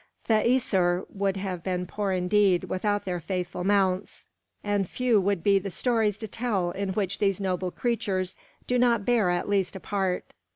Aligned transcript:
The 0.25 0.41
Æsir 0.43 1.05
would 1.11 1.37
have 1.37 1.61
been 1.63 1.85
poor 1.85 2.11
indeed 2.11 2.63
without 2.63 3.05
their 3.05 3.19
faithful 3.19 3.63
mounts, 3.63 4.27
and 4.63 4.89
few 4.89 5.21
would 5.21 5.43
be 5.43 5.59
the 5.59 5.69
stories 5.69 6.17
to 6.17 6.27
tell 6.27 6.71
in 6.71 6.93
which 6.93 7.19
these 7.19 7.39
noble 7.39 7.69
creatures 7.69 8.35
do 8.65 8.79
not 8.79 9.05
bear 9.05 9.29
at 9.29 9.47
least 9.47 9.75
a 9.75 9.79
part. 9.79 10.33